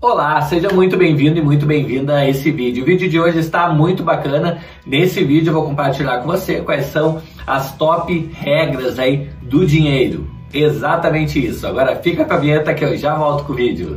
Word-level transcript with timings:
Olá, 0.00 0.40
seja 0.42 0.68
muito 0.72 0.96
bem-vindo 0.96 1.40
e 1.40 1.42
muito 1.42 1.66
bem-vinda 1.66 2.18
a 2.18 2.28
esse 2.28 2.52
vídeo. 2.52 2.84
O 2.84 2.86
vídeo 2.86 3.10
de 3.10 3.18
hoje 3.18 3.40
está 3.40 3.68
muito 3.68 4.04
bacana. 4.04 4.62
Nesse 4.86 5.24
vídeo 5.24 5.50
eu 5.50 5.54
vou 5.54 5.64
compartilhar 5.64 6.18
com 6.18 6.28
você 6.28 6.60
quais 6.60 6.86
são 6.86 7.20
as 7.44 7.76
top 7.76 8.30
regras 8.32 8.96
aí 8.96 9.28
do 9.42 9.66
dinheiro. 9.66 10.30
Exatamente 10.54 11.44
isso. 11.44 11.66
Agora 11.66 11.96
fica 11.96 12.24
com 12.24 12.32
a 12.32 12.36
vinheta 12.36 12.72
que 12.74 12.84
eu 12.84 12.96
já 12.96 13.16
volto 13.16 13.42
com 13.42 13.52
o 13.52 13.56
vídeo. 13.56 13.94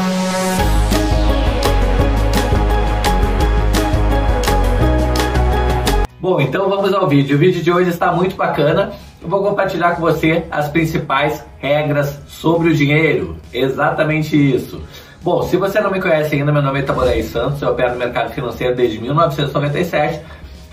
Bom, 6.19 6.41
então 6.41 6.67
vamos 6.67 6.91
ao 6.95 7.07
vídeo. 7.07 7.35
O 7.35 7.39
vídeo 7.39 7.61
de 7.61 7.71
hoje 7.71 7.91
está 7.91 8.11
muito 8.11 8.35
bacana. 8.35 8.91
Eu 9.21 9.29
vou 9.29 9.43
compartilhar 9.43 9.91
com 9.91 10.01
você 10.01 10.45
as 10.49 10.67
principais 10.67 11.45
regras 11.59 12.19
sobre 12.25 12.69
o 12.69 12.73
dinheiro. 12.73 13.37
Exatamente 13.53 14.35
isso. 14.35 14.81
Bom, 15.23 15.43
se 15.43 15.55
você 15.55 15.79
não 15.79 15.91
me 15.91 16.01
conhece 16.01 16.33
ainda, 16.33 16.51
meu 16.51 16.63
nome 16.63 16.79
é 16.79 16.81
Taborei 16.81 17.21
Santos, 17.21 17.61
eu 17.61 17.69
opero 17.69 17.91
no 17.91 17.99
mercado 17.99 18.33
financeiro 18.33 18.75
desde 18.75 18.99
1997, 18.99 20.19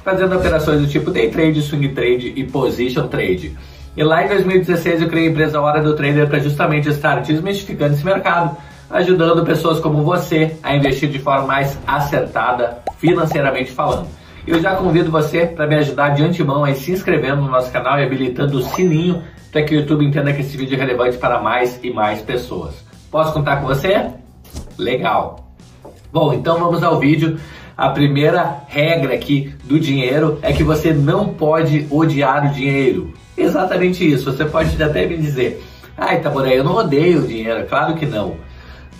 fazendo 0.03 0.35
operações 0.35 0.81
do 0.81 0.87
tipo 0.87 1.11
day 1.11 1.31
trade, 1.31 1.61
swing 1.61 1.91
trade 1.91 2.33
e 2.35 2.45
position 2.45 3.09
trade. 3.09 3.55
E 3.95 4.03
lá 4.03 4.25
em 4.25 4.29
2016 4.29 5.03
eu 5.03 5.09
criei 5.09 5.27
a 5.29 5.31
empresa 5.31 5.61
Hora 5.61 5.83
do 5.83 5.95
Trader 5.95 6.27
para 6.29 6.39
justamente 6.39 6.89
estar 6.89 7.21
desmistificando 7.21 7.93
esse 7.93 8.03
mercado, 8.03 8.57
ajudando 8.89 9.45
pessoas 9.45 9.81
como 9.81 10.03
você 10.03 10.57
a 10.63 10.75
investir 10.75 11.11
de 11.11 11.19
forma 11.19 11.47
mais 11.47 11.79
acertada 11.87 12.79
financeiramente 12.97 13.71
falando. 13.71 14.09
Eu 14.47 14.63
já 14.63 14.75
convido 14.77 15.11
você 15.11 15.45
para 15.45 15.67
me 15.67 15.75
ajudar 15.75 16.15
de 16.15 16.25
antemão 16.25 16.65
aí 16.65 16.75
se 16.75 16.91
inscrevendo 16.91 17.43
no 17.43 17.51
nosso 17.51 17.71
canal 17.71 18.01
e 18.01 18.03
habilitando 18.03 18.57
o 18.57 18.63
sininho 18.63 19.23
para 19.53 19.63
que 19.63 19.75
o 19.75 19.81
YouTube 19.81 20.07
entenda 20.07 20.33
que 20.33 20.41
esse 20.41 20.57
vídeo 20.57 20.75
é 20.75 20.79
relevante 20.79 21.19
para 21.19 21.39
mais 21.39 21.79
e 21.83 21.91
mais 21.91 22.23
pessoas. 22.23 22.83
Posso 23.11 23.35
contar 23.35 23.61
com 23.61 23.67
você? 23.67 24.07
Legal! 24.79 25.53
Bom, 26.13 26.33
então 26.33 26.59
vamos 26.59 26.83
ao 26.83 26.99
vídeo. 26.99 27.39
A 27.77 27.91
primeira 27.91 28.63
regra 28.69 29.15
aqui 29.15 29.55
do 29.65 29.79
dinheiro 29.79 30.39
é 30.43 30.53
que 30.53 30.65
você 30.65 30.93
não 30.93 31.29
pode 31.29 31.87
odiar 31.91 32.51
o 32.51 32.55
dinheiro. 32.55 33.13
Exatamente 33.37 34.11
isso. 34.11 34.33
Você 34.33 34.45
pode 34.45 34.83
até 34.83 35.07
me 35.07 35.17
dizer, 35.17 35.63
ai 35.97 36.21
Taboré, 36.21 36.59
eu 36.59 36.65
não 36.65 36.77
odeio 36.77 37.21
o 37.21 37.27
dinheiro. 37.27 37.67
Claro 37.67 37.95
que 37.95 38.07
não. 38.07 38.37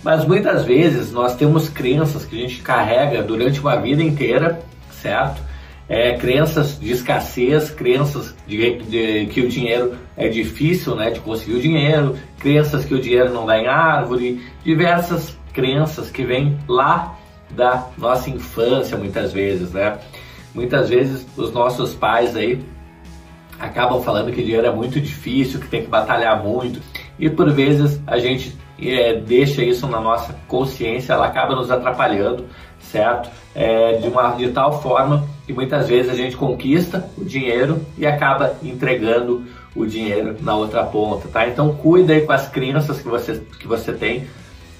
Mas 0.03 0.25
muitas 0.25 0.63
vezes 0.63 1.11
nós 1.11 1.35
temos 1.35 1.67
crenças 1.67 2.23
que 2.23 2.37
a 2.37 2.41
gente 2.41 2.61
carrega 2.61 3.21
durante 3.21 3.59
uma 3.59 3.75
vida 3.75 4.01
inteira 4.01 4.63
certo? 5.01 5.41
É, 5.87 6.13
crenças 6.17 6.79
de 6.79 6.91
escassez, 6.91 7.71
crenças 7.71 8.35
de, 8.45 8.77
de, 8.83 9.25
que 9.25 9.41
o 9.41 9.49
dinheiro 9.49 9.95
é 10.15 10.27
difícil 10.27 10.95
né, 10.95 11.09
de 11.09 11.19
conseguir 11.19 11.55
o 11.55 11.61
dinheiro, 11.61 12.15
crenças 12.37 12.85
que 12.85 12.93
o 12.93 13.01
dinheiro 13.01 13.33
não 13.33 13.45
dá 13.45 13.57
em 13.57 13.67
árvore, 13.67 14.39
diversas 14.63 15.35
crenças 15.53 16.09
que 16.09 16.23
vêm 16.23 16.57
lá 16.67 17.15
da 17.49 17.87
nossa 17.97 18.29
infância 18.29 18.97
muitas 18.97 19.33
vezes, 19.33 19.71
né? 19.71 19.97
Muitas 20.53 20.89
vezes 20.89 21.25
os 21.37 21.51
nossos 21.51 21.93
pais 21.93 22.35
aí 22.35 22.63
acabam 23.59 24.01
falando 24.01 24.31
que 24.31 24.43
dinheiro 24.43 24.65
é 24.65 24.71
muito 24.71 24.99
difícil, 24.99 25.59
que 25.59 25.67
tem 25.67 25.81
que 25.81 25.89
batalhar 25.89 26.41
muito 26.41 26.81
e 27.19 27.29
por 27.29 27.51
vezes 27.51 28.01
a 28.07 28.17
gente 28.17 28.57
é, 28.81 29.13
deixa 29.15 29.61
isso 29.61 29.85
na 29.87 29.99
nossa 29.99 30.33
consciência, 30.47 31.13
ela 31.13 31.25
acaba 31.25 31.55
nos 31.55 31.69
atrapalhando, 31.69 32.45
certo? 32.79 33.29
É, 33.53 33.97
de, 33.97 34.07
uma, 34.07 34.31
de 34.35 34.49
tal 34.49 34.81
forma 34.81 35.27
que 35.45 35.51
muitas 35.51 35.87
vezes 35.87 36.11
a 36.11 36.15
gente 36.15 36.37
conquista 36.37 37.09
o 37.17 37.25
dinheiro 37.25 37.85
e 37.97 38.05
acaba 38.05 38.55
entregando 38.63 39.43
o 39.75 39.85
dinheiro 39.85 40.37
na 40.41 40.55
outra 40.55 40.83
ponta, 40.83 41.27
tá? 41.27 41.47
Então 41.47 41.75
cuida 41.75 42.13
aí 42.13 42.21
com 42.21 42.31
as 42.31 42.47
crenças 42.47 43.01
que 43.01 43.07
você, 43.07 43.41
que 43.59 43.67
você 43.67 43.91
tem, 43.91 44.27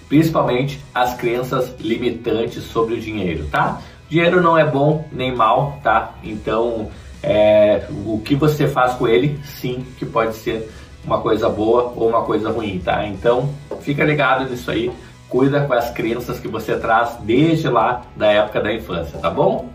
principalmente 0.10 0.84
as 0.94 1.14
crenças 1.14 1.74
limitantes 1.80 2.64
sobre 2.64 2.96
o 2.96 3.00
dinheiro, 3.00 3.46
tá? 3.46 3.80
Dinheiro 4.10 4.42
não 4.42 4.58
é 4.58 4.66
bom 4.66 5.08
nem 5.12 5.34
mal, 5.34 5.80
tá? 5.84 6.16
Então 6.24 6.90
é, 7.22 7.86
o 8.06 8.20
que 8.20 8.36
você 8.36 8.68
faz 8.68 8.94
com 8.96 9.08
ele, 9.08 9.40
sim, 9.44 9.86
que 9.98 10.06
pode 10.06 10.36
ser 10.36 10.70
uma 11.06 11.22
coisa 11.22 11.48
boa 11.48 11.94
ou 11.96 12.10
uma 12.10 12.24
coisa 12.24 12.50
ruim, 12.50 12.82
tá? 12.84 13.06
Então 13.06 13.50
fica 13.82 14.04
ligado 14.04 14.50
nisso 14.50 14.70
aí 14.72 14.92
cuida 15.30 15.62
com 15.62 15.74
as 15.74 15.92
crenças 15.92 16.40
que 16.40 16.48
você 16.48 16.78
traz 16.78 17.18
desde 17.22 17.70
lá 17.70 18.02
da 18.16 18.28
época 18.28 18.60
da 18.60 18.74
infância, 18.74 19.20
tá 19.20 19.30
bom? 19.30 19.70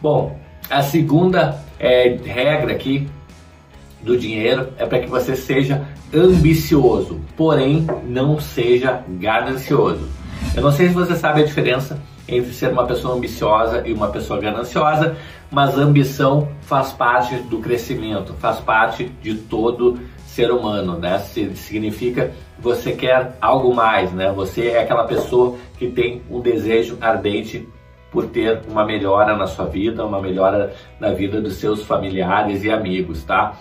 Bom, 0.00 0.38
a 0.68 0.82
segunda 0.82 1.58
é, 1.78 2.18
regra 2.22 2.72
aqui 2.72 3.08
do 4.02 4.16
dinheiro 4.16 4.68
é 4.78 4.86
para 4.86 5.00
que 5.00 5.06
você 5.06 5.36
seja 5.36 5.86
ambicioso, 6.12 7.20
porém 7.36 7.86
não 8.06 8.40
seja 8.40 9.02
ganancioso. 9.08 10.08
Eu 10.54 10.62
não 10.62 10.72
sei 10.72 10.88
se 10.88 10.94
você 10.94 11.14
sabe 11.14 11.42
a 11.42 11.44
diferença 11.44 12.00
entre 12.26 12.52
ser 12.52 12.72
uma 12.72 12.86
pessoa 12.86 13.14
ambiciosa 13.14 13.82
e 13.86 13.92
uma 13.92 14.08
pessoa 14.08 14.40
gananciosa, 14.40 15.16
mas 15.50 15.76
ambição 15.76 16.48
faz 16.62 16.92
parte 16.92 17.34
do 17.36 17.58
crescimento, 17.58 18.34
faz 18.34 18.58
parte 18.60 19.04
de 19.20 19.34
todo 19.34 19.98
ser 20.26 20.50
humano, 20.50 20.96
né? 20.96 21.18
Significa 21.18 22.32
você 22.58 22.92
quer 22.92 23.36
algo 23.40 23.74
mais, 23.74 24.12
né? 24.12 24.32
Você 24.32 24.68
é 24.68 24.80
aquela 24.80 25.04
pessoa 25.04 25.56
que 25.76 25.88
tem 25.88 26.22
um 26.30 26.40
desejo 26.40 26.96
ardente 27.00 27.68
por 28.12 28.26
ter 28.26 28.62
uma 28.68 28.84
melhora 28.84 29.36
na 29.36 29.46
sua 29.46 29.66
vida, 29.66 30.04
uma 30.04 30.20
melhora 30.20 30.72
na 30.98 31.10
vida 31.10 31.40
dos 31.40 31.54
seus 31.54 31.84
familiares 31.84 32.64
e 32.64 32.70
amigos, 32.70 33.24
tá? 33.24 33.56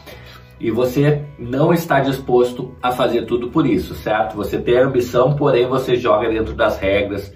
E 0.59 0.69
você 0.71 1.23
não 1.37 1.73
está 1.73 2.01
disposto 2.01 2.73
a 2.81 2.91
fazer 2.91 3.25
tudo 3.25 3.49
por 3.49 3.65
isso, 3.65 3.95
certo? 3.95 4.35
Você 4.35 4.57
tem 4.57 4.77
ambição, 4.77 5.35
porém 5.35 5.65
você 5.65 5.95
joga 5.95 6.27
dentro 6.29 6.53
das 6.53 6.77
regras, 6.77 7.33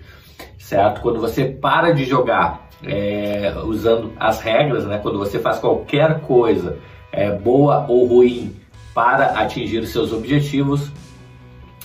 certo? 0.57 1.01
Quando 1.01 1.21
você 1.21 1.45
para 1.45 1.91
de 1.91 2.03
jogar 2.03 2.67
é, 2.83 3.53
usando 3.63 4.11
as 4.19 4.41
regras, 4.41 4.85
né? 4.85 4.99
Quando 5.01 5.17
você 5.17 5.39
faz 5.39 5.59
qualquer 5.59 6.19
coisa, 6.21 6.77
é, 7.11 7.31
boa 7.31 7.85
ou 7.87 8.05
ruim, 8.05 8.55
para 8.93 9.39
atingir 9.39 9.79
os 9.79 9.89
seus 9.89 10.11
objetivos, 10.11 10.91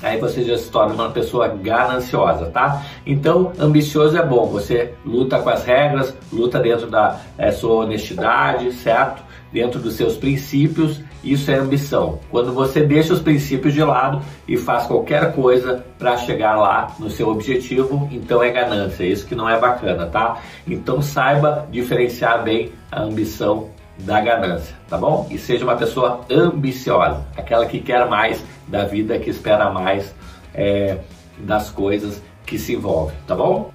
aí 0.03 0.19
você 0.19 0.43
já 0.43 0.56
se 0.59 0.70
torna 0.70 0.94
uma 0.94 1.10
pessoa 1.10 1.49
gananciosa, 1.49 2.47
tá? 2.47 2.82
Então, 3.06 3.53
ambicioso 3.59 4.16
é 4.16 4.25
bom, 4.25 4.47
você 4.47 4.93
luta 5.05 5.38
com 5.38 5.49
as 5.49 5.65
regras, 5.65 6.16
luta 6.32 6.59
dentro 6.59 6.88
da 6.88 7.20
é, 7.37 7.50
sua 7.50 7.84
honestidade, 7.84 8.72
certo? 8.72 9.28
Dentro 9.53 9.81
dos 9.81 9.94
seus 9.94 10.16
princípios, 10.16 11.00
isso 11.25 11.50
é 11.50 11.54
ambição. 11.54 12.20
Quando 12.31 12.53
você 12.53 12.82
deixa 12.82 13.14
os 13.14 13.20
princípios 13.20 13.72
de 13.72 13.82
lado 13.82 14.20
e 14.47 14.56
faz 14.56 14.86
qualquer 14.86 15.32
coisa 15.34 15.84
para 15.98 16.16
chegar 16.19 16.56
lá 16.56 16.94
no 16.98 17.09
seu 17.09 17.28
objetivo, 17.28 18.08
então 18.12 18.42
é 18.42 18.50
ganância, 18.50 19.04
isso 19.04 19.26
que 19.26 19.34
não 19.34 19.48
é 19.48 19.58
bacana, 19.58 20.06
tá? 20.06 20.38
Então 20.66 21.00
saiba 21.00 21.66
diferenciar 21.70 22.42
bem 22.44 22.72
a 22.92 23.03
ambição 23.03 23.70
da 23.98 24.20
ganância, 24.20 24.76
tá 24.88 24.97
bom? 24.97 25.26
E 25.31 25.38
seja 25.38 25.64
uma 25.64 25.76
pessoa 25.76 26.20
ambiciosa, 26.31 27.26
aquela 27.37 27.66
que 27.66 27.81
quer 27.81 28.06
mais 28.08 28.44
da 28.66 28.84
vida, 28.84 29.19
que 29.19 29.31
espera 29.31 29.70
mais 29.70 30.14
é, 30.54 30.98
das 31.38 31.70
coisas 31.70 32.22
que 32.47 32.58
se 32.58 32.75
envolvem, 32.75 33.16
tá 33.26 33.34
bom? 33.34 33.72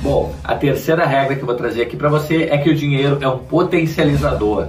Bom, 0.00 0.34
a 0.42 0.56
terceira 0.56 1.06
regra 1.06 1.36
que 1.36 1.42
eu 1.42 1.46
vou 1.46 1.54
trazer 1.54 1.82
aqui 1.82 1.96
para 1.96 2.08
você 2.08 2.48
é 2.50 2.58
que 2.58 2.68
o 2.68 2.74
dinheiro 2.74 3.18
é 3.20 3.28
um 3.28 3.38
potencializador. 3.38 4.66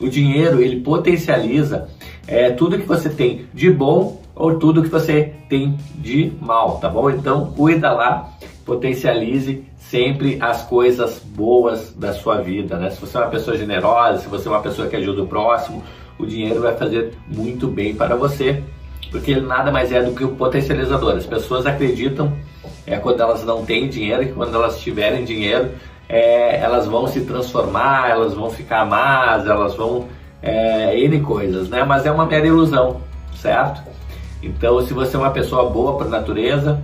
O 0.00 0.08
dinheiro 0.08 0.60
ele 0.60 0.80
potencializa 0.80 1.88
é, 2.26 2.50
tudo 2.50 2.78
que 2.78 2.86
você 2.86 3.08
tem 3.08 3.46
de 3.52 3.70
bom 3.70 4.20
ou 4.34 4.58
tudo 4.58 4.82
que 4.82 4.88
você 4.88 5.32
tem 5.48 5.76
de 5.96 6.32
mal, 6.40 6.78
tá 6.78 6.88
bom? 6.88 7.08
Então 7.10 7.52
cuida 7.52 7.92
lá, 7.92 8.30
potencialize 8.64 9.64
sempre 9.78 10.38
as 10.40 10.62
coisas 10.62 11.20
boas 11.20 11.92
da 11.94 12.12
sua 12.12 12.40
vida, 12.40 12.76
né? 12.76 12.90
Se 12.90 13.00
você 13.00 13.16
é 13.16 13.20
uma 13.20 13.30
pessoa 13.30 13.56
generosa, 13.56 14.22
se 14.22 14.28
você 14.28 14.48
é 14.48 14.50
uma 14.50 14.62
pessoa 14.62 14.88
que 14.88 14.96
ajuda 14.96 15.22
o 15.22 15.26
próximo, 15.26 15.82
o 16.18 16.26
dinheiro 16.26 16.60
vai 16.60 16.74
fazer 16.74 17.12
muito 17.28 17.68
bem 17.68 17.94
para 17.94 18.16
você, 18.16 18.62
porque 19.10 19.32
ele 19.32 19.42
nada 19.42 19.70
mais 19.70 19.92
é 19.92 20.02
do 20.02 20.12
que 20.12 20.24
um 20.24 20.34
potencializador. 20.34 21.14
As 21.14 21.26
pessoas 21.26 21.66
acreditam 21.66 22.32
é 22.86 22.96
quando 22.96 23.20
elas 23.20 23.44
não 23.44 23.64
têm 23.64 23.88
dinheiro 23.88 24.26
que 24.26 24.32
quando 24.32 24.54
elas 24.54 24.80
tiverem 24.80 25.24
dinheiro 25.24 25.70
é, 26.08 26.58
elas 26.60 26.86
vão 26.86 27.06
se 27.06 27.22
transformar, 27.22 28.10
elas 28.10 28.34
vão 28.34 28.50
ficar 28.50 28.84
más, 28.84 29.46
elas 29.46 29.74
vão 29.74 30.08
é, 30.42 30.98
N 31.00 31.20
coisas, 31.20 31.68
né? 31.68 31.84
Mas 31.84 32.04
é 32.04 32.10
uma 32.10 32.26
mera 32.26 32.46
ilusão, 32.46 33.00
certo? 33.34 33.82
Então, 34.42 34.80
se 34.86 34.92
você 34.92 35.16
é 35.16 35.18
uma 35.18 35.30
pessoa 35.30 35.70
boa 35.70 35.96
por 35.96 36.08
natureza, 36.08 36.82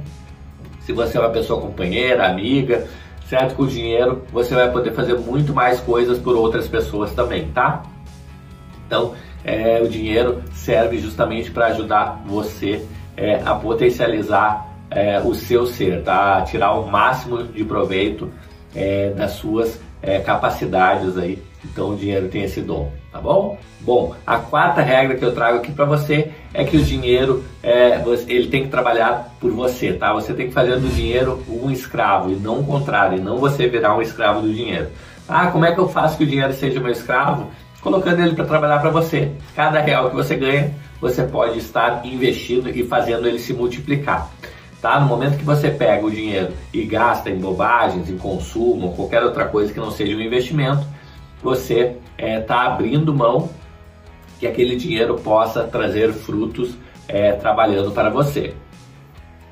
se 0.81 0.93
você 0.93 1.19
é 1.19 1.21
uma 1.21 1.31
pessoa 1.31 1.61
companheira, 1.61 2.27
amiga, 2.27 2.87
certo? 3.29 3.55
Com 3.55 3.67
dinheiro 3.67 4.23
você 4.33 4.55
vai 4.55 4.71
poder 4.71 4.93
fazer 4.93 5.19
muito 5.19 5.55
mais 5.55 5.81
coisas 5.81 6.19
por 6.19 6.35
outras 6.35 6.67
pessoas 6.67 7.13
também, 7.13 7.49
tá? 7.49 7.83
Então, 8.87 9.15
é, 9.45 9.81
o 9.83 9.89
dinheiro 9.89 10.43
serve 10.53 10.99
justamente 10.99 11.51
para 11.51 11.67
ajudar 11.67 12.23
você 12.27 12.85
é, 13.17 13.41
a 13.45 13.55
potencializar 13.55 14.67
é, 14.91 15.21
o 15.21 15.35
seu 15.35 15.67
ser, 15.67 16.03
tá? 16.03 16.39
A 16.39 16.43
tirar 16.43 16.73
o 16.73 16.91
máximo 16.91 17.45
de 17.45 17.65
proveito 17.65 18.31
é, 18.75 19.11
das 19.11 19.33
suas 19.33 19.81
é, 20.03 20.19
capacidades 20.19 21.17
aí, 21.19 21.43
então 21.65 21.91
o 21.91 21.97
dinheiro 21.97 22.29
tem 22.29 22.43
esse 22.43 22.61
dom, 22.61 22.91
tá 23.13 23.21
bom? 23.21 23.59
Bom, 23.81 24.15
a 24.27 24.39
quarta 24.39 24.81
regra 24.81 25.17
que 25.17 25.25
eu 25.25 25.33
trago 25.33 25.59
aqui 25.59 25.73
para 25.73 25.85
você 25.85 26.31
é 26.55 26.65
que 26.65 26.77
o 26.77 26.83
dinheiro 26.83 27.45
é, 27.63 28.03
ele 28.29 28.49
tem 28.49 28.65
que 28.65 28.69
trabalhar 28.69 29.35
por 29.41 29.51
você, 29.53 29.93
tá? 29.93 30.13
Você 30.15 30.33
tem 30.33 30.49
que 30.49 30.53
fazer 30.53 30.79
do 30.79 30.89
dinheiro 30.89 31.43
um 31.49 31.71
escravo 31.71 32.31
e 32.31 32.37
não 32.37 32.61
o 32.61 32.65
contrário, 32.65 33.19
e 33.19 33.21
não 33.21 33.39
você 33.39 33.69
virar 33.69 33.97
um 33.97 34.03
escravo 34.03 34.43
do 34.43 34.53
dinheiro. 34.53 34.89
Ah, 35.29 35.49
como 35.49 35.65
é 35.65 35.73
que 35.73 35.79
eu 35.79 35.89
faço 35.89 36.17
que 36.17 36.25
o 36.25 36.27
dinheiro 36.27 36.53
seja 36.53 36.81
meu 36.81 36.93
escravo? 36.93 37.51
Colocando 37.81 38.21
ele 38.21 38.35
para 38.35 38.45
trabalhar 38.45 38.79
para 38.81 38.91
você. 38.91 39.31
Cada 39.55 39.81
real 39.81 40.11
que 40.11 40.17
você 40.17 40.35
ganha, 40.35 40.75
você 41.01 41.23
pode 41.23 41.59
estar 41.59 42.05
investindo 42.05 42.69
e 42.69 42.85
fazendo 42.85 43.27
ele 43.27 43.39
se 43.39 43.53
multiplicar. 43.55 44.31
Tá? 44.81 44.99
No 44.99 45.07
momento 45.07 45.37
que 45.37 45.45
você 45.45 45.71
pega 45.71 46.07
o 46.07 46.11
dinheiro 46.11 46.53
e 46.73 46.85
gasta 46.85 47.29
em 47.29 47.39
bobagens, 47.39 48.09
em 48.09 48.17
consumo, 48.17 48.95
qualquer 48.95 49.23
outra 49.23 49.45
coisa 49.47 49.73
que 49.73 49.79
não 49.79 49.91
seja 49.91 50.17
um 50.17 50.21
investimento, 50.21 50.87
você 51.43 51.97
está 52.17 52.27
é, 52.27 52.41
tá 52.41 52.63
abrindo 52.63 53.15
mão 53.15 53.51
que 54.39 54.47
aquele 54.47 54.77
dinheiro 54.77 55.17
possa 55.17 55.65
trazer 55.65 56.13
frutos 56.13 56.75
é, 57.07 57.33
trabalhando 57.33 57.91
para 57.93 58.09
você. 58.09 58.55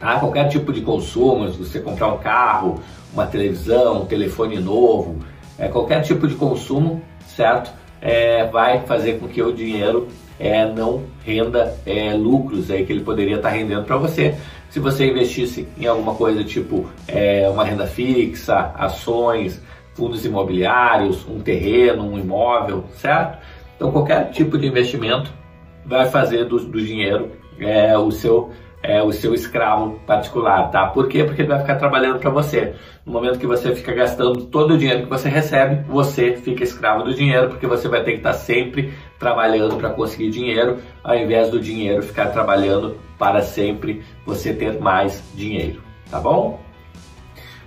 Tá? 0.00 0.18
Qualquer 0.18 0.48
tipo 0.48 0.72
de 0.72 0.80
consumo, 0.80 1.50
se 1.52 1.58
você 1.58 1.80
comprar 1.80 2.08
um 2.08 2.18
carro, 2.18 2.80
uma 3.12 3.26
televisão, 3.26 4.02
um 4.02 4.06
telefone 4.06 4.58
novo, 4.58 5.18
é, 5.58 5.68
qualquer 5.68 6.02
tipo 6.02 6.26
de 6.26 6.36
consumo, 6.36 7.02
certo? 7.26 7.70
É, 8.00 8.46
vai 8.46 8.80
fazer 8.86 9.18
com 9.18 9.28
que 9.28 9.42
o 9.42 9.52
dinheiro 9.52 10.08
é, 10.38 10.66
não 10.66 11.04
renda 11.24 11.76
é, 11.84 12.12
lucros 12.14 12.70
aí 12.70 12.84
que 12.86 12.92
ele 12.92 13.02
poderia 13.02 13.36
estar 13.36 13.50
rendendo 13.50 13.84
para 13.84 13.96
você 13.96 14.34
se 14.70 14.78
você 14.78 15.06
investisse 15.10 15.66
em 15.78 15.86
alguma 15.86 16.14
coisa 16.14 16.44
tipo 16.44 16.88
é, 17.06 17.48
uma 17.48 17.64
renda 17.64 17.86
fixa, 17.86 18.72
ações, 18.74 19.60
fundos 19.94 20.24
imobiliários, 20.24 21.26
um 21.28 21.40
terreno, 21.40 22.04
um 22.04 22.18
imóvel, 22.18 22.84
certo? 22.94 23.38
Então 23.76 23.90
qualquer 23.90 24.30
tipo 24.30 24.58
de 24.58 24.66
investimento 24.66 25.32
vai 25.84 26.08
fazer 26.10 26.44
do, 26.44 26.58
do 26.58 26.80
dinheiro 26.80 27.32
é, 27.58 27.96
o 27.96 28.10
seu 28.10 28.50
é, 28.88 29.02
o 29.02 29.12
seu 29.12 29.34
escravo 29.34 30.00
particular, 30.06 30.70
tá? 30.70 30.86
Por 30.86 31.08
quê? 31.08 31.22
Porque 31.22 31.42
ele 31.42 31.50
vai 31.50 31.60
ficar 31.60 31.76
trabalhando 31.76 32.18
para 32.18 32.30
você. 32.30 32.72
No 33.04 33.12
momento 33.12 33.38
que 33.38 33.46
você 33.46 33.74
fica 33.74 33.92
gastando 33.92 34.46
todo 34.46 34.72
o 34.72 34.78
dinheiro 34.78 35.02
que 35.02 35.10
você 35.10 35.28
recebe, 35.28 35.84
você 35.86 36.36
fica 36.36 36.64
escravo 36.64 37.04
do 37.04 37.14
dinheiro, 37.14 37.50
porque 37.50 37.66
você 37.66 37.86
vai 37.86 38.02
ter 38.02 38.12
que 38.12 38.16
estar 38.16 38.32
tá 38.32 38.38
sempre 38.38 38.94
trabalhando 39.18 39.76
para 39.76 39.90
conseguir 39.90 40.30
dinheiro, 40.30 40.78
ao 41.04 41.14
invés 41.14 41.50
do 41.50 41.60
dinheiro 41.60 42.02
ficar 42.02 42.28
trabalhando 42.28 42.96
para 43.18 43.42
sempre 43.42 44.02
você 44.24 44.54
ter 44.54 44.80
mais 44.80 45.22
dinheiro, 45.34 45.82
tá 46.10 46.18
bom? 46.18 46.58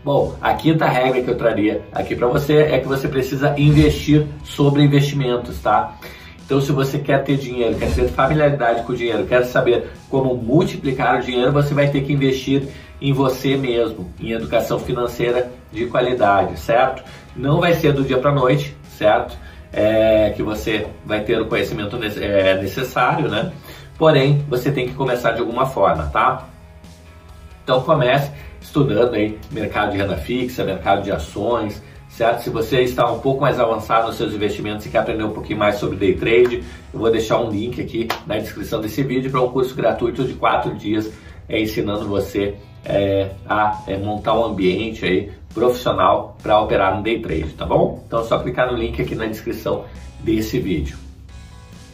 Bom, 0.03 0.35
a 0.41 0.55
quinta 0.55 0.87
regra 0.87 1.21
que 1.21 1.29
eu 1.29 1.37
traria 1.37 1.83
aqui 1.91 2.15
para 2.15 2.25
você 2.25 2.63
é 2.63 2.79
que 2.79 2.87
você 2.87 3.07
precisa 3.07 3.53
investir 3.59 4.25
sobre 4.43 4.81
investimentos, 4.81 5.61
tá? 5.61 5.95
Então, 6.51 6.59
se 6.59 6.73
você 6.73 6.99
quer 6.99 7.23
ter 7.23 7.37
dinheiro, 7.37 7.77
quer 7.77 7.95
ter 7.95 8.09
familiaridade 8.09 8.83
com 8.83 8.91
o 8.91 8.95
dinheiro, 8.95 9.25
quer 9.25 9.45
saber 9.45 9.89
como 10.09 10.35
multiplicar 10.35 11.17
o 11.17 11.21
dinheiro, 11.21 11.49
você 11.49 11.73
vai 11.73 11.89
ter 11.89 12.01
que 12.01 12.11
investir 12.11 12.67
em 12.99 13.13
você 13.13 13.55
mesmo, 13.55 14.13
em 14.19 14.33
educação 14.33 14.77
financeira 14.77 15.49
de 15.71 15.85
qualidade, 15.85 16.59
certo? 16.59 17.05
Não 17.37 17.61
vai 17.61 17.75
ser 17.75 17.93
do 17.93 18.03
dia 18.03 18.17
para 18.17 18.33
noite, 18.33 18.75
certo? 18.97 19.37
É, 19.71 20.33
que 20.35 20.43
você 20.43 20.87
vai 21.05 21.21
ter 21.21 21.39
o 21.39 21.45
conhecimento 21.45 21.97
é, 22.19 22.61
necessário, 22.61 23.29
né? 23.29 23.53
Porém, 23.97 24.45
você 24.49 24.73
tem 24.73 24.89
que 24.89 24.93
começar 24.93 25.31
de 25.31 25.39
alguma 25.39 25.65
forma, 25.65 26.07
tá? 26.07 26.49
Então 27.63 27.81
comece 27.81 28.29
estudando 28.59 29.13
aí 29.13 29.39
mercado 29.51 29.93
de 29.93 29.97
renda 29.99 30.17
fixa, 30.17 30.65
mercado 30.65 31.01
de 31.01 31.13
ações, 31.13 31.81
certo? 32.11 32.43
Se 32.43 32.49
você 32.49 32.81
está 32.81 33.11
um 33.11 33.19
pouco 33.19 33.41
mais 33.41 33.59
avançado 33.59 34.07
nos 34.07 34.17
seus 34.17 34.33
investimentos 34.33 34.85
e 34.85 34.89
quer 34.89 34.99
aprender 34.99 35.23
um 35.23 35.31
pouquinho 35.31 35.59
mais 35.59 35.75
sobre 35.75 35.97
day 35.97 36.15
trade, 36.15 36.63
eu 36.93 36.99
vou 36.99 37.11
deixar 37.11 37.39
um 37.39 37.49
link 37.49 37.81
aqui 37.81 38.07
na 38.27 38.37
descrição 38.37 38.81
desse 38.81 39.03
vídeo 39.03 39.31
para 39.31 39.41
um 39.41 39.49
curso 39.49 39.73
gratuito 39.75 40.23
de 40.23 40.33
quatro 40.33 40.75
dias 40.75 41.11
é, 41.47 41.59
ensinando 41.59 42.07
você 42.07 42.55
é, 42.85 43.31
a 43.45 43.81
é, 43.87 43.97
montar 43.97 44.33
um 44.33 44.45
ambiente 44.45 45.05
aí 45.05 45.31
profissional 45.53 46.37
para 46.41 46.59
operar 46.59 46.95
no 46.95 47.03
day 47.03 47.19
trade, 47.19 47.53
tá 47.53 47.65
bom? 47.65 48.03
Então 48.07 48.21
é 48.21 48.23
só 48.23 48.39
clicar 48.39 48.71
no 48.71 48.77
link 48.77 49.01
aqui 49.01 49.15
na 49.15 49.25
descrição 49.25 49.85
desse 50.19 50.59
vídeo. 50.59 50.97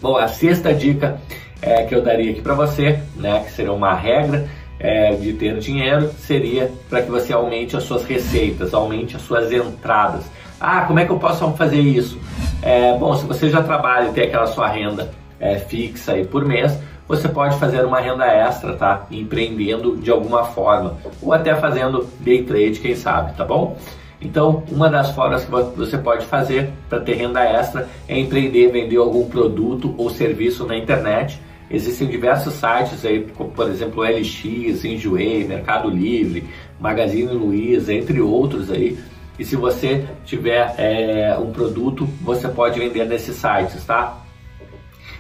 Bom, 0.02 0.16
a 0.16 0.28
sexta 0.28 0.74
dica 0.74 1.20
é, 1.62 1.84
que 1.84 1.96
eu 1.96 2.02
daria 2.02 2.31
aqui 2.31 2.42
para 2.42 2.54
você, 2.54 3.00
né, 3.16 3.44
que 3.44 3.52
seria 3.52 3.74
uma 3.74 3.96
regra, 3.96 4.48
é, 4.79 5.15
de 5.15 5.33
ter 5.33 5.57
dinheiro 5.57 6.12
seria 6.19 6.71
para 6.89 7.01
que 7.01 7.09
você 7.09 7.33
aumente 7.33 7.75
as 7.75 7.83
suas 7.83 8.03
receitas, 8.06 8.74
aumente 8.74 9.15
as 9.15 9.21
suas 9.21 9.51
entradas. 9.51 10.25
Ah, 10.59 10.81
como 10.81 11.00
é 11.00 11.06
que 11.06 11.12
eu 11.12 11.19
posso 11.19 11.51
fazer 11.53 11.79
isso? 11.79 12.19
É, 12.62 12.97
bom, 12.97 13.15
se 13.15 13.25
você 13.25 13.50
já 13.50 13.62
trabalha 13.62 14.09
e 14.09 14.13
tem 14.13 14.25
aquela 14.25 14.47
sua 14.47 14.68
renda 14.68 15.12
é, 15.39 15.56
fixa 15.56 16.13
aí 16.13 16.25
por 16.25 16.45
mês, 16.45 16.77
você 17.07 17.29
pode 17.29 17.57
fazer 17.57 17.85
uma 17.85 18.00
renda 18.00 18.25
extra, 18.25 18.74
tá? 18.74 19.06
Empreendendo 19.09 19.95
de 19.97 20.12
alguma 20.12 20.44
forma, 20.44 20.97
ou 21.21 21.31
até 21.31 21.56
fazendo 21.56 22.07
day 22.19 22.44
trade, 22.44 22.79
quem 22.79 22.95
sabe, 22.95 23.33
tá 23.33 23.45
bom? 23.45 23.77
Então, 24.19 24.63
uma 24.71 24.89
das 24.89 25.12
formas 25.12 25.45
que 25.45 25.51
você 25.51 25.97
pode 25.97 26.25
fazer 26.25 26.71
para 26.89 27.00
ter 27.00 27.13
renda 27.13 27.44
extra 27.44 27.88
é 28.07 28.18
empreender, 28.18 28.71
vender 28.71 28.97
algum 28.97 29.29
produto 29.29 29.94
ou 29.97 30.09
serviço 30.09 30.65
na 30.65 30.75
internet 30.75 31.39
Existem 31.69 32.08
diversos 32.08 32.54
sites 32.54 33.04
aí, 33.04 33.28
como 33.36 33.52
por 33.52 33.69
exemplo 33.69 34.04
LX, 34.04 34.86
Enjoei, 34.86 35.46
Mercado 35.46 35.90
Livre, 35.90 36.48
Magazine 36.80 37.31
Luiza, 37.34 37.94
entre 37.94 38.22
outros 38.22 38.72
aí. 38.72 38.98
E 39.38 39.46
se 39.46 39.56
você 39.56 40.06
tiver 40.25 40.74
é, 40.78 41.38
um 41.38 41.52
produto, 41.52 42.08
você 42.22 42.48
pode 42.48 42.80
vender 42.80 43.06
nesses 43.06 43.36
sites, 43.36 43.86
tá? 43.86 44.18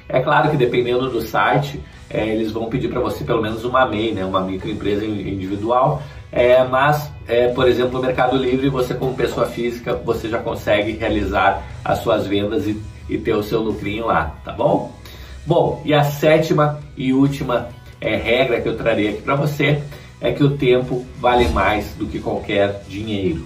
É 0.09 0.21
claro 0.21 0.49
que 0.49 0.57
dependendo 0.57 1.09
do 1.09 1.21
site, 1.21 1.79
é, 2.09 2.25
eles 2.27 2.51
vão 2.51 2.69
pedir 2.69 2.87
para 2.87 3.01
você 3.01 3.23
pelo 3.23 3.41
menos 3.41 3.65
uma 3.65 3.85
MEI, 3.85 4.13
né, 4.13 4.25
uma 4.25 4.41
microempresa 4.41 5.05
individual. 5.05 6.01
É, 6.31 6.63
mas, 6.63 7.11
é, 7.27 7.47
por 7.49 7.67
exemplo, 7.67 7.93
no 7.93 8.05
Mercado 8.05 8.37
Livre, 8.37 8.69
você 8.69 8.93
como 8.93 9.13
pessoa 9.13 9.45
física, 9.47 9.93
você 9.95 10.29
já 10.29 10.39
consegue 10.39 10.93
realizar 10.93 11.63
as 11.83 11.99
suas 11.99 12.25
vendas 12.25 12.65
e, 12.67 12.81
e 13.09 13.17
ter 13.17 13.33
o 13.33 13.43
seu 13.43 13.61
lucrinho 13.61 14.07
lá, 14.07 14.35
tá 14.43 14.51
bom? 14.51 14.93
Bom, 15.47 15.81
e 15.85 15.93
a 15.93 16.03
sétima 16.03 16.77
e 16.97 17.13
última 17.13 17.69
é, 18.01 18.17
regra 18.17 18.59
que 18.59 18.67
eu 18.67 18.75
trarei 18.75 19.07
aqui 19.07 19.21
para 19.21 19.33
você 19.33 19.81
é 20.19 20.33
que 20.33 20.43
o 20.43 20.57
tempo 20.57 21.05
vale 21.21 21.47
mais 21.47 21.93
do 21.93 22.05
que 22.05 22.19
qualquer 22.19 22.83
dinheiro. 22.89 23.45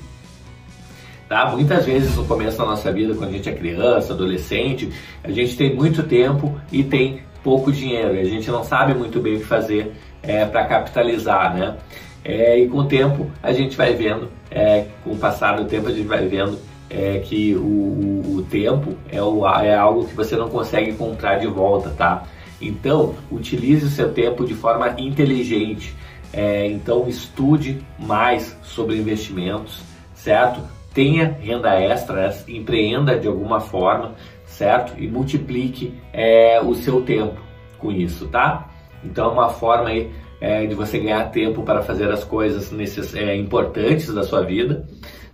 Tá? 1.30 1.52
Muitas 1.52 1.86
vezes 1.86 2.16
no 2.16 2.26
começo 2.26 2.58
da 2.58 2.66
nossa 2.66 2.92
vida, 2.92 3.14
quando 3.14 3.30
a 3.30 3.34
gente 3.34 3.48
é 3.48 3.54
criança, 3.54 4.14
adolescente, 4.14 4.92
a 5.24 5.30
gente 5.30 5.56
tem 5.56 5.76
muito 5.76 6.02
tempo 6.02 6.60
e 6.72 6.84
tem 6.84 7.22
pouco 7.44 7.72
dinheiro. 7.72 8.16
E 8.16 8.20
a 8.22 8.26
gente 8.26 8.50
não 8.50 8.64
sabe 8.64 8.96
muito 8.96 9.20
bem 9.20 9.36
o 9.36 9.40
que 9.40 9.46
fazer 9.46 9.94
é, 10.24 10.44
para 10.44 10.66
capitalizar, 10.66 11.56
né? 11.56 11.78
É, 12.26 12.58
e 12.58 12.68
com 12.68 12.80
o 12.80 12.86
tempo 12.86 13.30
a 13.44 13.54
gente 13.54 13.78
vai 13.78 13.94
vendo, 13.94 14.28
é, 14.50 14.88
com 15.04 15.12
o 15.12 15.18
passar 15.18 15.56
do 15.58 15.66
tempo 15.66 15.88
a 15.88 15.92
gente 15.92 16.08
vai 16.08 16.28
vendo 16.28 16.58
é 16.92 17.20
que 17.20 17.56
o, 17.56 18.38
o 18.38 18.46
tempo 18.50 18.98
é, 19.10 19.22
o, 19.24 19.48
é 19.48 19.74
algo 19.74 20.06
que 20.06 20.14
você 20.14 20.36
não 20.36 20.50
consegue 20.50 20.94
comprar 20.94 21.38
de 21.38 21.48
volta, 21.48 21.90
tá? 21.92 22.24
Então, 22.62 23.16
utilize 23.32 23.86
o 23.86 23.90
seu 23.90 24.14
tempo 24.14 24.46
de 24.46 24.54
forma 24.54 25.00
inteligente. 25.00 25.96
É, 26.34 26.68
então, 26.68 27.08
estude 27.08 27.82
mais 27.98 28.58
sobre 28.62 28.98
investimentos, 28.98 29.82
certo? 30.14 30.62
Tenha 30.94 31.38
renda 31.42 31.80
extra, 31.80 32.28
né? 32.28 32.38
empreenda 32.48 33.18
de 33.18 33.28
alguma 33.28 33.60
forma, 33.62 34.14
certo? 34.46 34.94
E 35.02 35.08
multiplique 35.08 35.94
é, 36.14 36.62
o 36.62 36.76
seu 36.76 37.02
tempo 37.02 37.40
com 37.80 37.92
isso, 37.92 38.28
tá? 38.28 38.70
Então, 39.04 39.30
é 39.30 39.34
uma 39.34 39.50
forma 39.50 39.90
aí 39.90 40.12
é, 40.40 40.66
de 40.66 40.76
você 40.76 41.00
ganhar 41.00 41.32
tempo 41.32 41.64
para 41.64 41.82
fazer 41.82 42.12
as 42.12 42.24
coisas 42.24 42.72
necess... 42.72 43.16
é, 43.16 43.36
importantes 43.36 44.14
da 44.14 44.24
sua 44.24 44.42
vida 44.42 44.86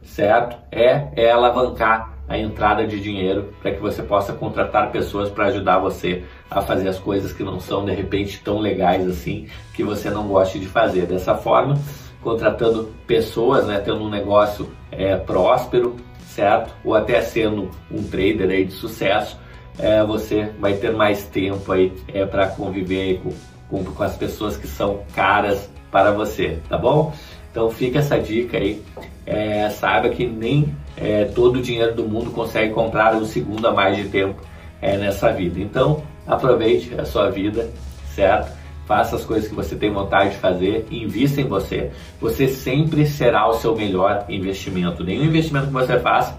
certo? 0.07 0.57
É, 0.71 1.07
é 1.15 1.31
alavancar 1.31 2.17
a 2.27 2.37
entrada 2.37 2.85
de 2.85 2.99
dinheiro 2.99 3.53
para 3.61 3.71
que 3.71 3.79
você 3.79 4.03
possa 4.03 4.33
contratar 4.33 4.91
pessoas 4.91 5.29
para 5.29 5.45
ajudar 5.45 5.79
você 5.79 6.23
a 6.49 6.61
fazer 6.61 6.89
as 6.89 6.99
coisas 6.99 7.31
que 7.31 7.43
não 7.43 7.59
são 7.59 7.85
de 7.85 7.93
repente 7.93 8.41
tão 8.43 8.59
legais 8.59 9.07
assim, 9.07 9.47
que 9.73 9.83
você 9.83 10.09
não 10.09 10.27
goste 10.27 10.59
de 10.59 10.65
fazer. 10.65 11.05
Dessa 11.05 11.35
forma, 11.35 11.79
contratando 12.21 12.93
pessoas, 13.05 13.65
né, 13.65 13.79
tendo 13.79 14.03
um 14.03 14.09
negócio 14.09 14.69
é, 14.91 15.15
próspero, 15.15 15.95
certo? 16.27 16.73
Ou 16.83 16.95
até 16.95 17.21
sendo 17.21 17.71
um 17.89 18.03
trader 18.03 18.49
aí 18.49 18.65
de 18.65 18.73
sucesso, 18.73 19.39
é, 19.79 20.03
você 20.03 20.51
vai 20.59 20.73
ter 20.73 20.91
mais 20.91 21.23
tempo 21.27 21.71
aí 21.71 21.93
é, 22.07 22.25
para 22.25 22.47
conviver 22.47 23.21
com, 23.21 23.31
com, 23.69 23.83
com 23.85 24.03
as 24.03 24.17
pessoas 24.17 24.57
que 24.57 24.67
são 24.67 25.03
caras 25.15 25.69
para 25.89 26.11
você, 26.11 26.59
tá 26.67 26.77
bom? 26.77 27.13
Então 27.57 27.71
fica 27.71 27.97
essa 27.97 28.19
dica 28.19 28.55
aí. 28.55 28.83
É, 29.25 29.67
saiba 29.71 30.09
que 30.09 30.27
nem 30.27 30.75
é, 30.95 31.25
todo 31.25 31.55
o 31.55 31.61
dinheiro 31.61 31.95
do 31.95 32.07
mundo 32.07 32.29
consegue 32.29 32.71
comprar 32.71 33.15
um 33.15 33.25
segundo 33.25 33.67
a 33.67 33.73
mais 33.73 33.97
de 33.97 34.03
tempo 34.09 34.39
é, 34.79 34.95
nessa 34.95 35.31
vida. 35.33 35.59
Então 35.59 36.03
aproveite 36.27 36.93
a 36.93 37.03
sua 37.03 37.31
vida, 37.31 37.67
certo? 38.13 38.55
Faça 38.85 39.15
as 39.15 39.25
coisas 39.25 39.49
que 39.49 39.55
você 39.55 39.75
tem 39.75 39.91
vontade 39.91 40.35
de 40.35 40.37
fazer, 40.37 40.85
invista 40.91 41.41
em 41.41 41.45
você. 41.45 41.89
Você 42.21 42.47
sempre 42.47 43.07
será 43.07 43.49
o 43.49 43.53
seu 43.55 43.75
melhor 43.75 44.25
investimento. 44.29 45.03
Nenhum 45.03 45.23
investimento 45.23 45.65
que 45.65 45.73
você 45.73 45.99
faça 45.99 46.37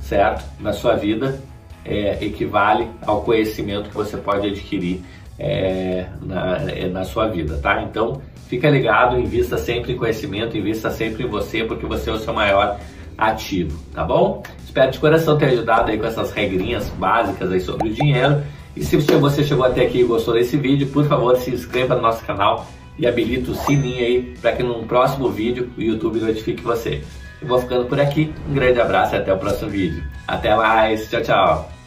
certo? 0.00 0.44
Na 0.60 0.72
sua 0.72 0.94
vida 0.94 1.40
é, 1.84 2.24
equivale 2.24 2.88
ao 3.04 3.22
conhecimento 3.22 3.88
que 3.88 3.96
você 3.96 4.16
pode 4.16 4.46
adquirir 4.46 5.02
é, 5.40 6.06
na, 6.20 6.60
na 6.88 7.04
sua 7.04 7.26
vida, 7.26 7.58
tá? 7.58 7.82
Então, 7.82 8.22
fica 8.52 8.68
ligado, 8.68 9.18
invista 9.18 9.56
sempre 9.56 9.94
em 9.94 9.96
conhecimento, 9.96 10.58
invista 10.58 10.90
sempre 10.90 11.24
em 11.24 11.26
você, 11.26 11.64
porque 11.64 11.86
você 11.86 12.10
é 12.10 12.12
o 12.12 12.18
seu 12.18 12.34
maior 12.34 12.78
ativo, 13.16 13.78
tá 13.94 14.04
bom? 14.04 14.42
Espero 14.62 14.90
de 14.90 14.98
coração 14.98 15.38
ter 15.38 15.46
ajudado 15.46 15.90
aí 15.90 15.96
com 15.96 16.04
essas 16.04 16.32
regrinhas 16.32 16.86
básicas 16.90 17.50
aí 17.50 17.60
sobre 17.60 17.88
o 17.88 17.94
dinheiro. 17.94 18.42
E 18.76 18.84
se 18.84 18.94
você 18.98 19.42
chegou 19.42 19.64
até 19.64 19.86
aqui 19.86 20.00
e 20.00 20.04
gostou 20.04 20.34
desse 20.34 20.58
vídeo, 20.58 20.86
por 20.88 21.06
favor, 21.06 21.34
se 21.38 21.50
inscreva 21.50 21.94
no 21.94 22.02
nosso 22.02 22.22
canal 22.26 22.66
e 22.98 23.06
habilita 23.06 23.52
o 23.52 23.54
sininho 23.54 24.04
aí 24.04 24.34
para 24.42 24.52
que 24.52 24.62
no 24.62 24.82
próximo 24.82 25.30
vídeo 25.30 25.70
o 25.78 25.80
YouTube 25.80 26.20
notifique 26.20 26.62
você. 26.62 27.02
Eu 27.40 27.48
vou 27.48 27.58
ficando 27.58 27.86
por 27.86 27.98
aqui, 27.98 28.34
um 28.50 28.52
grande 28.52 28.78
abraço 28.82 29.14
e 29.14 29.18
até 29.18 29.32
o 29.32 29.38
próximo 29.38 29.70
vídeo. 29.70 30.04
Até 30.28 30.54
mais, 30.54 31.08
tchau, 31.08 31.22
tchau! 31.22 31.81